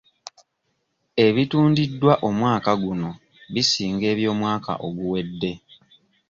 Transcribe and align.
Ebitundiddwa 1.25 2.13
omwaka 2.27 2.71
guno 2.83 3.09
bisinga 3.53 4.05
eby'omwaka 4.13 4.71
oguwedde. 4.87 5.51